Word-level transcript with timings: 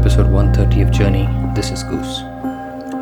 Episode 0.00 0.30
130 0.32 0.80
of 0.80 0.90
Journey. 0.90 1.28
This 1.54 1.70
is 1.70 1.82
Goos. 1.82 2.22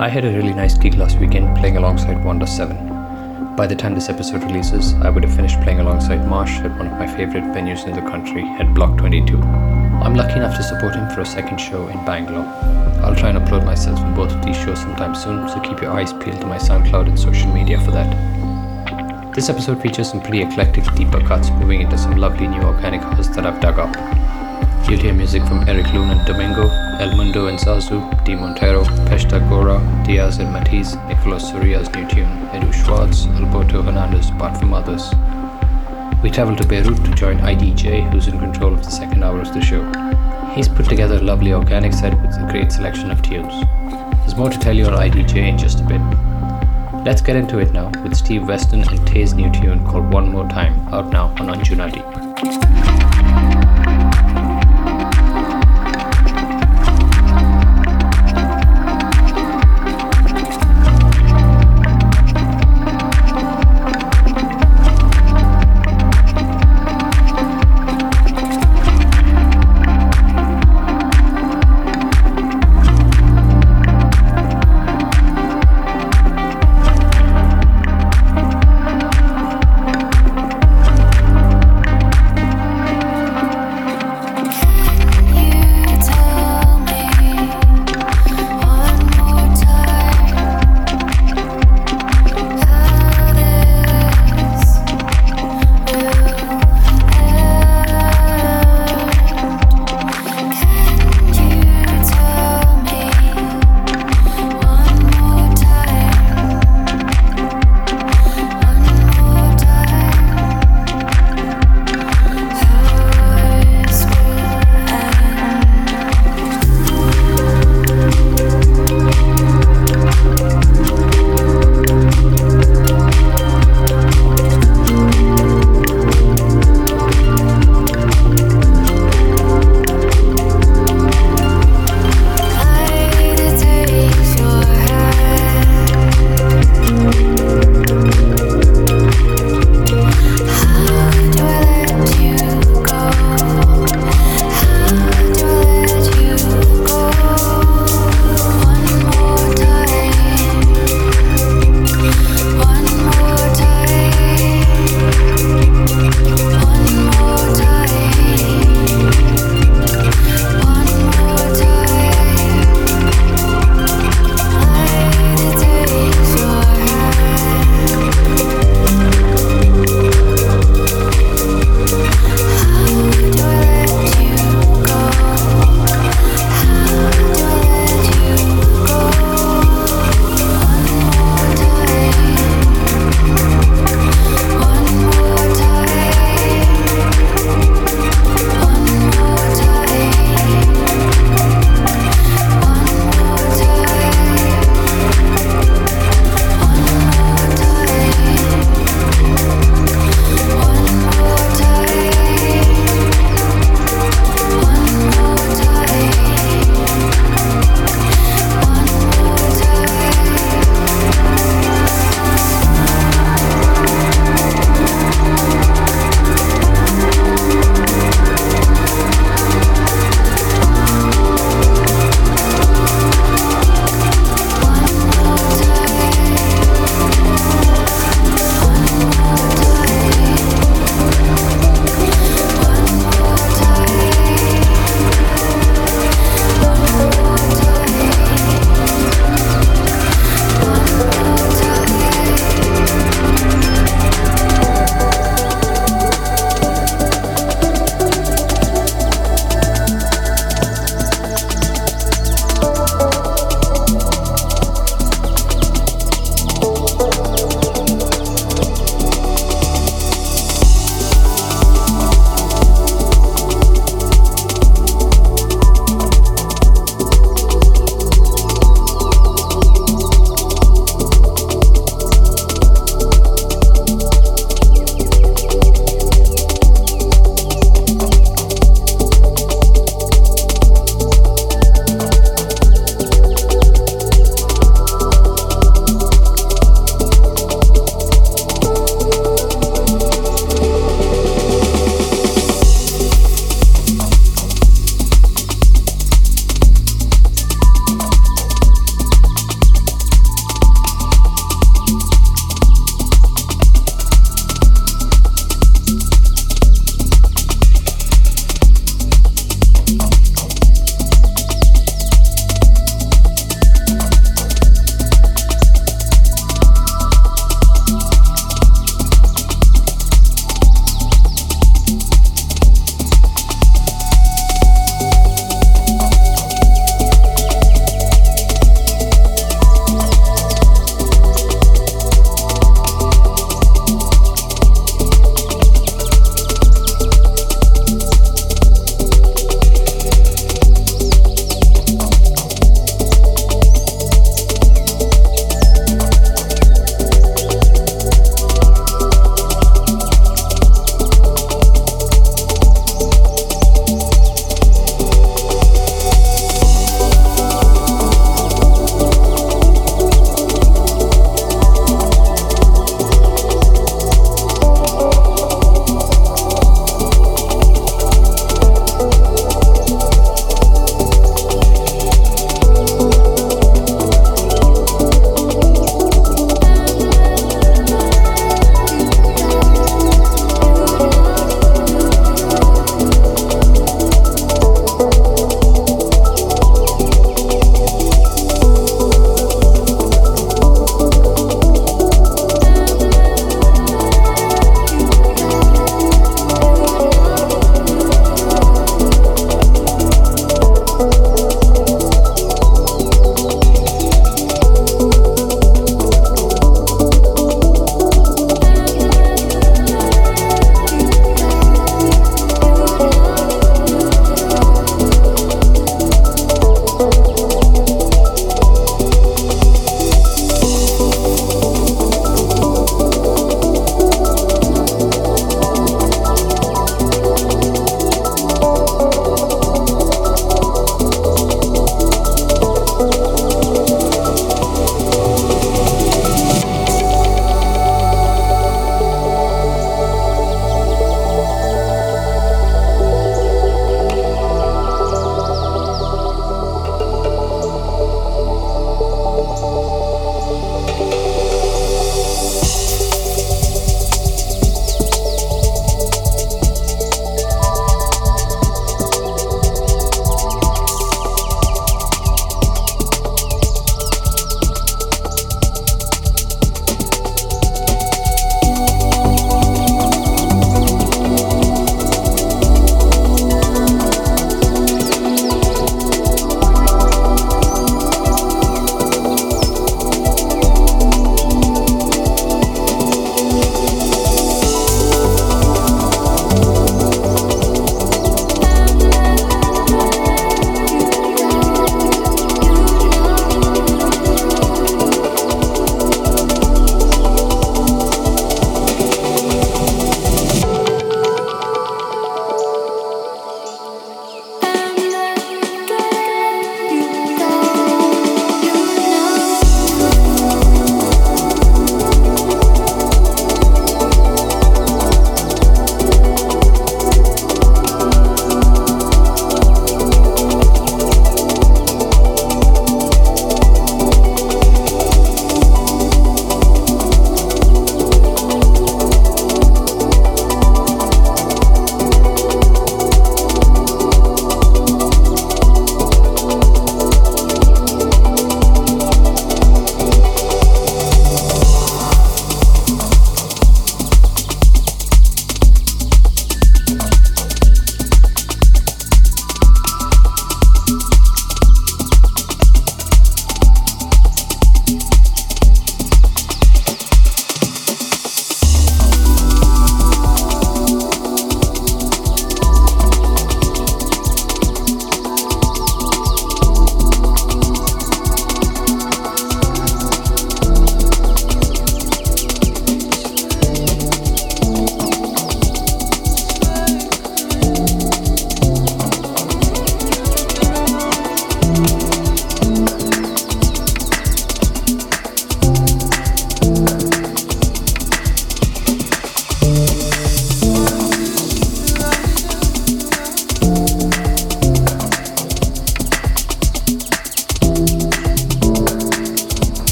I 0.00 0.08
had 0.08 0.24
a 0.24 0.32
really 0.32 0.52
nice 0.52 0.76
gig 0.76 0.94
last 0.96 1.16
weekend 1.20 1.56
playing 1.56 1.76
alongside 1.76 2.24
Wanda 2.24 2.44
7. 2.44 3.54
By 3.54 3.68
the 3.68 3.76
time 3.76 3.94
this 3.94 4.08
episode 4.08 4.42
releases, 4.42 4.94
I 4.94 5.08
would 5.08 5.22
have 5.22 5.32
finished 5.32 5.60
playing 5.60 5.78
alongside 5.78 6.26
Marsh 6.26 6.58
at 6.58 6.76
one 6.76 6.88
of 6.88 6.98
my 6.98 7.06
favorite 7.06 7.44
venues 7.54 7.86
in 7.86 7.94
the 7.94 8.10
country 8.10 8.42
at 8.42 8.74
Block 8.74 8.98
22. 8.98 9.40
I'm 9.40 10.16
lucky 10.16 10.40
enough 10.40 10.56
to 10.56 10.62
support 10.64 10.96
him 10.96 11.08
for 11.10 11.20
a 11.20 11.24
second 11.24 11.58
show 11.58 11.86
in 11.86 12.04
Bangalore. 12.04 12.48
I'll 13.04 13.14
try 13.14 13.28
and 13.28 13.38
upload 13.38 13.64
myself 13.64 14.00
in 14.00 14.12
both 14.16 14.32
of 14.32 14.44
these 14.44 14.56
shows 14.56 14.80
sometime 14.80 15.14
soon, 15.14 15.48
so 15.48 15.60
keep 15.60 15.80
your 15.80 15.92
eyes 15.92 16.12
peeled 16.12 16.40
to 16.40 16.48
my 16.48 16.58
SoundCloud 16.58 17.06
and 17.06 17.18
social 17.18 17.52
media 17.52 17.80
for 17.80 17.92
that. 17.92 19.34
This 19.36 19.48
episode 19.48 19.80
features 19.80 20.10
some 20.10 20.20
pretty 20.20 20.42
eclectic 20.42 20.82
deeper 20.96 21.20
cuts 21.20 21.50
moving 21.50 21.80
into 21.80 21.96
some 21.96 22.16
lovely 22.16 22.48
new 22.48 22.62
organic 22.62 23.02
house 23.02 23.28
that 23.36 23.46
I've 23.46 23.60
dug 23.60 23.78
up. 23.78 24.07
Hear 24.88 25.14
music 25.14 25.42
from 25.44 25.66
Eric 25.68 25.92
Lune 25.94 26.10
and 26.10 26.26
Domingo, 26.26 26.68
El 26.98 27.16
Mundo 27.16 27.46
and 27.46 27.58
Zazou, 27.58 28.24
Dee 28.24 28.34
Montero, 28.34 28.84
Peshta 29.06 29.38
Gora, 29.48 29.78
Diass 30.04 30.38
and 30.38 30.54
Matizze, 30.54 30.96
Nicolas 31.08 31.50
Soria's 31.50 31.88
new 31.94 32.06
tune, 32.08 32.26
Edu 32.48 32.74
Schwartz, 32.74 33.26
Alberto 33.26 33.80
Hernandez, 33.80 34.28
apart 34.30 34.58
from 34.58 34.74
others. 34.74 35.08
We 36.22 36.30
travel 36.30 36.56
to 36.56 36.66
Beirut 36.66 37.02
to 37.04 37.14
join 37.14 37.40
ID.Jay, 37.40 38.02
who's 38.10 38.26
in 38.26 38.38
control 38.38 38.74
of 38.74 38.84
the 38.84 38.90
second 38.90 39.22
hour 39.22 39.40
of 39.40 39.54
the 39.54 39.62
show. 39.62 39.82
He's 40.52 40.68
put 40.68 40.86
together 40.86 41.16
a 41.16 41.22
lovely 41.22 41.52
organic 41.52 41.92
set 41.92 42.20
with 42.20 42.36
a 42.36 42.48
great 42.50 42.72
selection 42.72 43.10
of 43.10 43.22
tunes. 43.22 43.54
There's 44.20 44.36
more 44.36 44.50
to 44.50 44.58
tell 44.58 44.76
you 44.76 44.86
on 44.86 44.94
ID.Jay 44.94 45.48
in 45.48 45.56
just 45.56 45.80
a 45.80 45.84
bit. 45.84 46.02
Let's 47.04 47.22
get 47.22 47.36
into 47.36 47.60
it 47.60 47.72
now 47.72 47.90
with 48.02 48.14
Steve 48.14 48.46
Weston 48.46 48.82
and 48.82 49.06
Tae's 49.06 49.32
new 49.32 49.50
tune 49.52 49.86
called 49.86 50.12
One 50.12 50.30
More 50.30 50.48
Time, 50.48 50.76
out 50.92 51.12
now 51.12 51.28
on 51.38 51.48
Anjunadeep. 51.48 53.17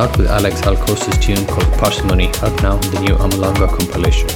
Out 0.00 0.16
with 0.16 0.28
Alex 0.28 0.62
Alcosta's 0.62 1.18
tune 1.18 1.44
called 1.44 1.70
Parsimony, 1.74 2.28
out 2.42 2.62
now 2.62 2.76
in 2.76 2.90
the 2.90 3.00
new 3.00 3.16
Amulanga 3.16 3.68
compilation. 3.68 4.30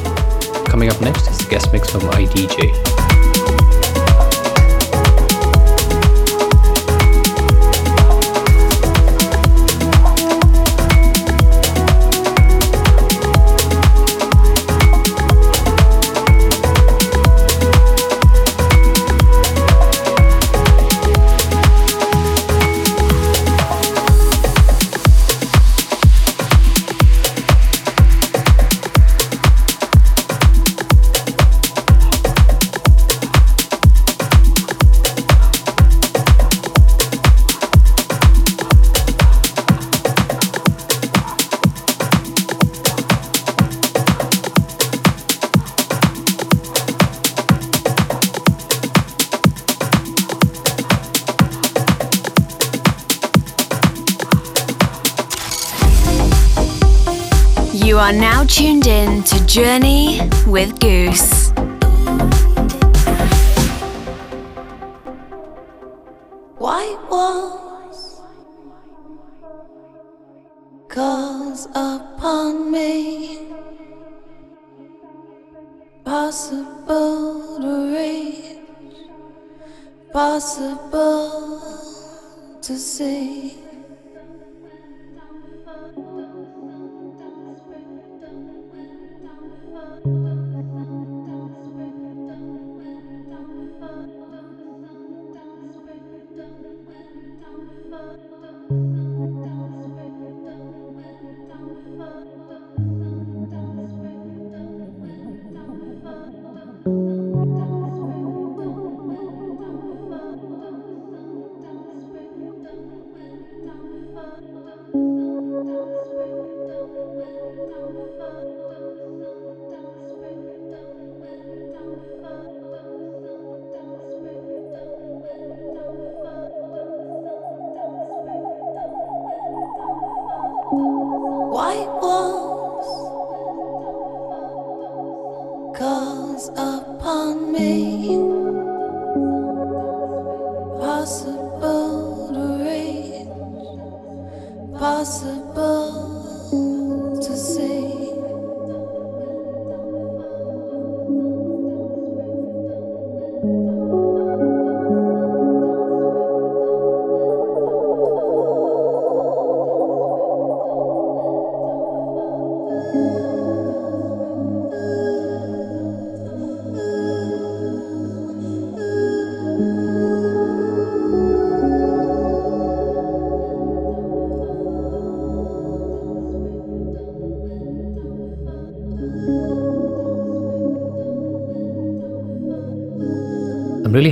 Coming 0.67 0.91
up 0.91 1.01
next 1.01 1.27
is 1.31 1.41
a 1.47 1.49
guest 1.49 1.73
mix 1.73 1.89
from 1.89 2.07
ID.Jay. 2.11 3.14
Journey 59.55 60.19
with 60.49 60.81
Goos. 60.81 61.04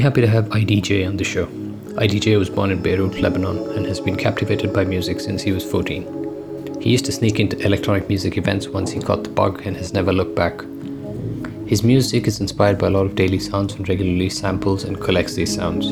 Happy 0.02 0.20
to 0.20 0.26
have 0.26 0.50
ID.Jay 0.50 1.04
on 1.04 1.16
the 1.16 1.22
show. 1.22 1.48
ID.Jay 1.96 2.36
was 2.36 2.50
born 2.50 2.72
in 2.72 2.82
Beirut, 2.82 3.20
Lebanon, 3.20 3.58
and 3.76 3.86
has 3.86 4.00
been 4.00 4.16
captivated 4.16 4.72
by 4.72 4.82
music 4.82 5.20
since 5.20 5.42
he 5.42 5.52
was 5.52 5.64
14. 5.64 6.80
He 6.80 6.90
used 6.90 7.04
to 7.04 7.12
sneak 7.12 7.38
into 7.38 7.56
electronic 7.64 8.08
music 8.08 8.36
events 8.36 8.66
once 8.66 8.90
he 8.90 8.98
caught 8.98 9.22
the 9.22 9.30
bug 9.30 9.64
and 9.64 9.76
has 9.76 9.92
never 9.92 10.12
looked 10.12 10.34
back. 10.34 10.60
His 11.68 11.84
music 11.84 12.26
is 12.26 12.40
inspired 12.40 12.78
by 12.78 12.88
a 12.88 12.90
lot 12.90 13.06
of 13.06 13.14
daily 13.14 13.38
sounds 13.38 13.74
and 13.74 13.88
regularly 13.88 14.28
samples 14.28 14.82
and 14.82 15.00
collects 15.00 15.36
these 15.36 15.54
sounds. 15.54 15.86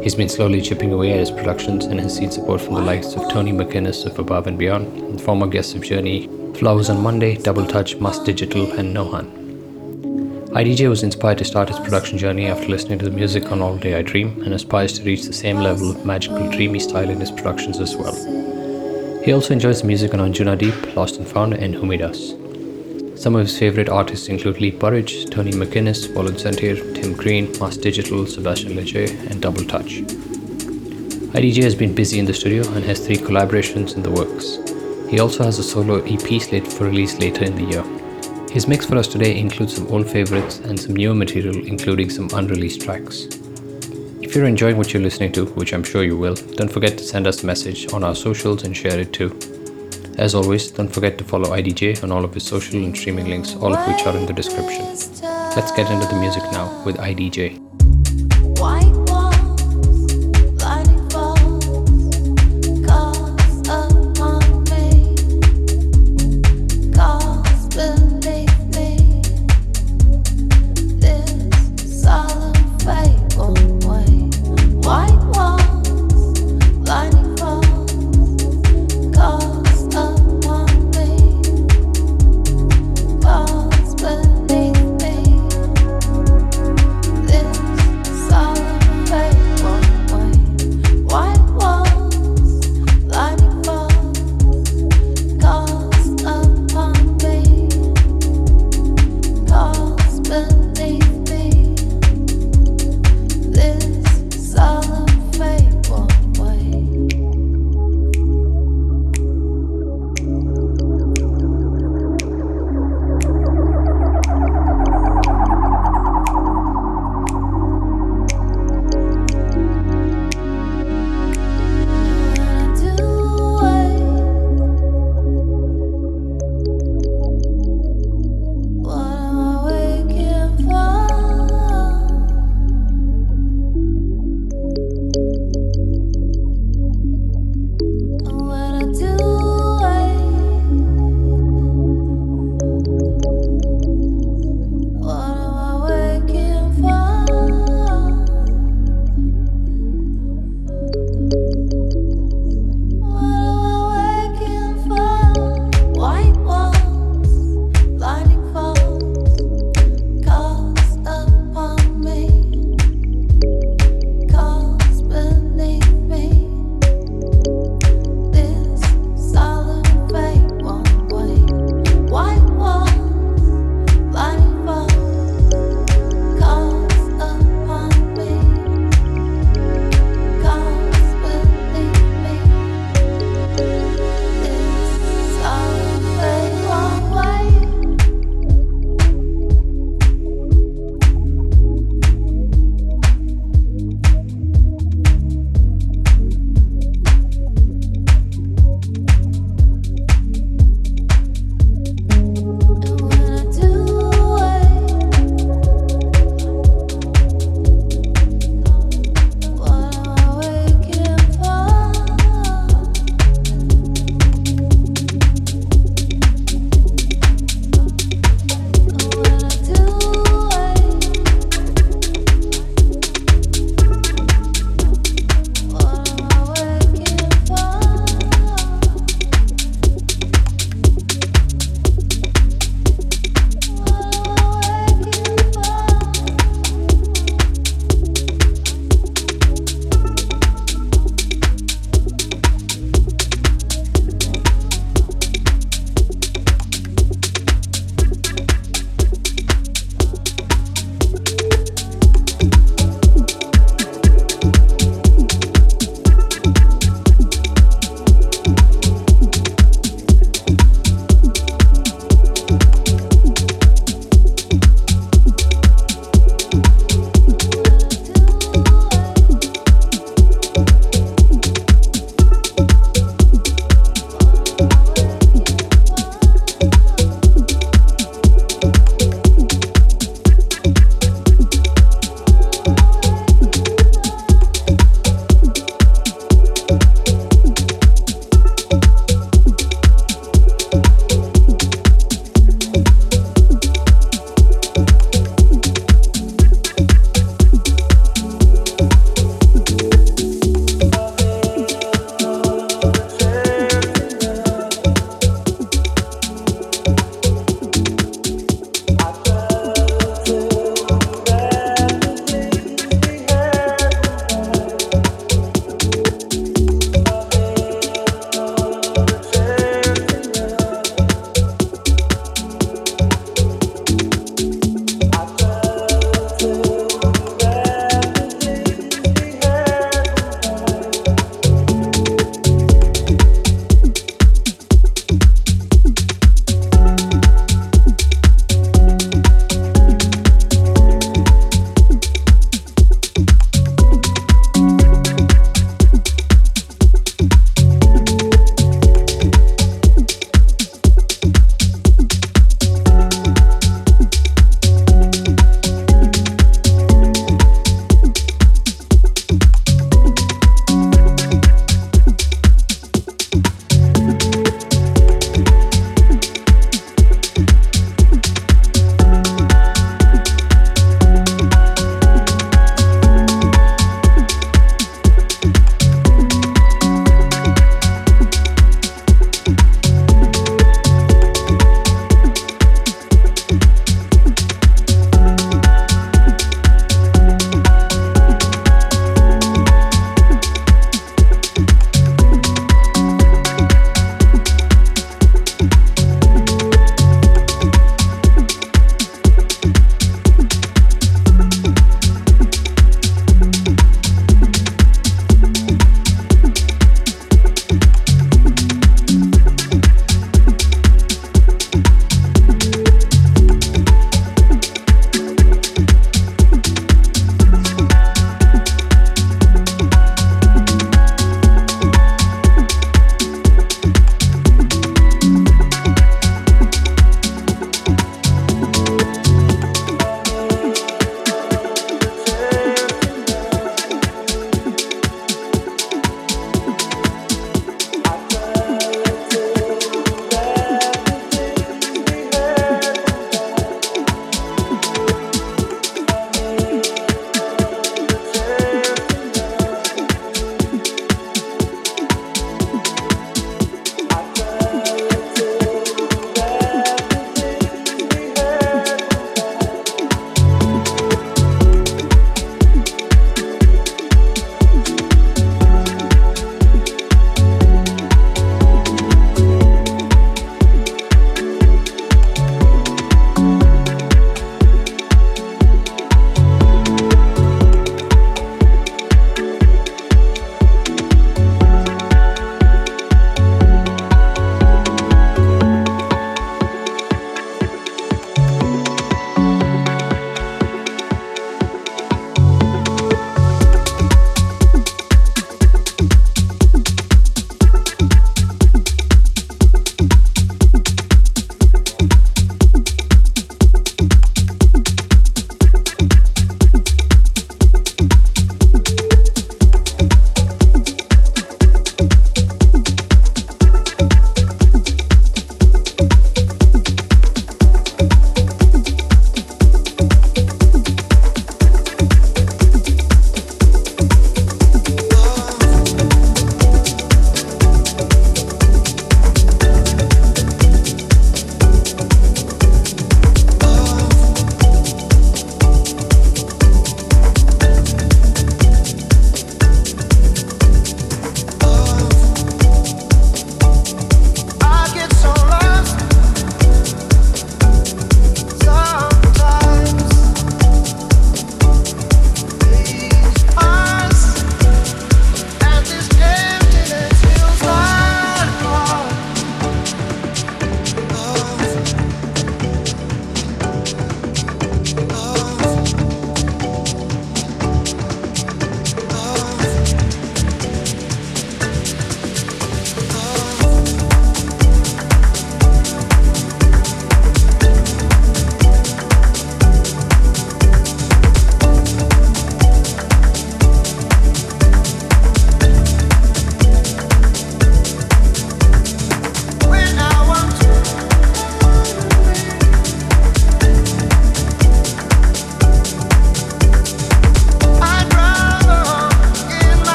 He's 0.00 0.14
been 0.14 0.28
slowly 0.28 0.62
chipping 0.62 0.92
away 0.92 1.12
at 1.12 1.18
his 1.18 1.32
productions 1.32 1.86
and 1.86 1.98
has 1.98 2.14
seen 2.14 2.30
support 2.30 2.60
from 2.60 2.74
the 2.74 2.82
likes 2.82 3.14
of 3.14 3.28
Tony 3.32 3.50
McGuinness 3.50 4.06
of 4.06 4.16
Above 4.20 4.46
and 4.46 4.56
Beyond, 4.56 4.86
and 4.96 5.20
former 5.20 5.48
guests 5.48 5.74
of 5.74 5.82
Journey, 5.82 6.28
Flowers 6.54 6.88
on 6.88 7.02
Monday, 7.02 7.36
Double 7.36 7.66
Touch, 7.66 7.96
Must 7.96 8.24
Digital, 8.24 8.70
and 8.78 8.94
Nohan. 8.94 9.43
ID.Jay 10.56 10.86
was 10.86 11.02
inspired 11.02 11.38
to 11.38 11.44
start 11.44 11.68
his 11.68 11.80
production 11.80 12.16
journey 12.16 12.46
after 12.46 12.68
listening 12.68 12.96
to 13.00 13.04
the 13.04 13.10
music 13.10 13.50
on 13.50 13.60
All 13.60 13.76
Day 13.76 13.96
I 13.96 14.02
Dream 14.02 14.40
and 14.44 14.54
aspires 14.54 14.92
to 14.92 15.02
reach 15.02 15.24
the 15.24 15.32
same 15.32 15.56
level 15.56 15.90
of 15.90 16.06
magical, 16.06 16.48
dreamy 16.48 16.78
style 16.78 17.10
in 17.10 17.18
his 17.18 17.32
productions 17.32 17.80
as 17.80 17.96
well. 17.96 18.14
He 19.24 19.32
also 19.32 19.52
enjoys 19.52 19.80
the 19.80 19.88
music 19.88 20.14
on 20.14 20.20
Anjunadeep, 20.20 20.94
Lost 20.94 21.16
and 21.16 21.26
Found, 21.26 21.54
and 21.54 21.74
Humidas. 21.74 23.18
Some 23.18 23.34
of 23.34 23.46
his 23.46 23.58
favourite 23.58 23.88
artists 23.88 24.28
include 24.28 24.60
Lee 24.60 24.70
Burridge, 24.70 25.28
Tony 25.28 25.50
McGuinness, 25.50 26.06
Volon 26.14 26.38
Sentir, 26.38 26.76
Tim 26.94 27.14
Green, 27.14 27.50
Mass 27.58 27.76
Digital, 27.76 28.24
Sebastian 28.24 28.76
Leger, 28.76 29.12
and 29.28 29.42
Double 29.42 29.64
Touch. 29.64 30.02
ID.Jay 31.34 31.64
has 31.64 31.74
been 31.74 31.96
busy 31.96 32.20
in 32.20 32.26
the 32.26 32.34
studio 32.34 32.62
and 32.74 32.84
has 32.84 33.04
three 33.04 33.16
collaborations 33.16 33.96
in 33.96 34.04
the 34.04 34.10
works. 34.12 34.58
He 35.10 35.18
also 35.18 35.42
has 35.42 35.58
a 35.58 35.64
solo 35.64 36.00
EP 36.04 36.40
slate 36.40 36.72
for 36.72 36.84
release 36.84 37.18
later 37.18 37.42
in 37.42 37.56
the 37.56 37.64
year. 37.64 38.03
His 38.54 38.68
mix 38.68 38.86
for 38.86 38.96
us 38.96 39.08
today 39.08 39.36
includes 39.36 39.74
some 39.74 39.88
old 39.88 40.08
favorites 40.08 40.60
and 40.60 40.78
some 40.78 40.94
newer 40.94 41.12
material, 41.12 41.56
including 41.66 42.08
some 42.08 42.30
unreleased 42.32 42.82
tracks. 42.82 43.26
If 44.20 44.36
you're 44.36 44.46
enjoying 44.46 44.76
what 44.76 44.94
you're 44.94 45.02
listening 45.02 45.32
to, 45.32 45.46
which 45.46 45.74
I'm 45.74 45.82
sure 45.82 46.04
you 46.04 46.16
will, 46.16 46.36
don't 46.36 46.70
forget 46.70 46.96
to 46.98 47.02
send 47.02 47.26
us 47.26 47.42
a 47.42 47.46
message 47.46 47.92
on 47.92 48.04
our 48.04 48.14
socials 48.14 48.62
and 48.62 48.76
share 48.76 49.00
it 49.00 49.12
too. 49.12 49.36
As 50.18 50.36
always, 50.36 50.70
don't 50.70 50.86
forget 50.86 51.18
to 51.18 51.24
follow 51.24 51.52
ID.Jay 51.52 51.96
on 52.04 52.12
all 52.12 52.24
of 52.24 52.32
his 52.32 52.46
social 52.46 52.78
and 52.78 52.96
streaming 52.96 53.26
links, 53.26 53.56
all 53.56 53.74
of 53.74 53.88
which 53.88 54.06
are 54.06 54.16
in 54.16 54.24
the 54.24 54.32
description. 54.32 54.84
Let's 55.56 55.72
get 55.72 55.90
into 55.90 56.06
the 56.06 56.20
music 56.20 56.44
now 56.52 56.80
with 56.84 57.00
ID.Jay. 57.00 57.58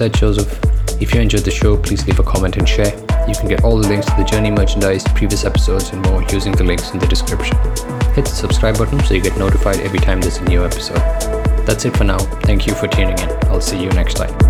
Said, 0.00 0.14
Joseph. 0.14 0.58
If 0.98 1.12
you 1.12 1.20
enjoyed 1.20 1.44
the 1.44 1.50
show, 1.50 1.76
please 1.76 2.06
leave 2.06 2.18
a 2.18 2.22
comment 2.22 2.56
and 2.56 2.66
share. 2.66 2.90
You 3.28 3.34
can 3.34 3.48
get 3.48 3.64
all 3.64 3.76
the 3.76 3.86
links 3.86 4.06
to 4.06 4.14
the 4.16 4.24
Journey 4.24 4.50
merchandise, 4.50 5.04
previous 5.14 5.44
episodes, 5.44 5.90
and 5.90 6.00
more 6.06 6.22
using 6.32 6.52
the 6.52 6.64
links 6.64 6.90
in 6.92 6.98
the 6.98 7.06
description. 7.06 7.54
Hit 8.14 8.24
the 8.24 8.32
subscribe 8.32 8.78
button 8.78 8.98
so 9.04 9.12
you 9.12 9.20
get 9.20 9.36
notified 9.36 9.78
every 9.80 9.98
time 9.98 10.22
there's 10.22 10.38
a 10.38 10.44
new 10.44 10.64
episode. 10.64 11.02
That's 11.66 11.84
it 11.84 11.94
for 11.94 12.04
now. 12.04 12.18
Thank 12.48 12.66
you 12.66 12.74
for 12.74 12.88
tuning 12.88 13.18
in. 13.18 13.28
I'll 13.48 13.60
see 13.60 13.78
you 13.78 13.90
next 13.90 14.14
time. 14.14 14.49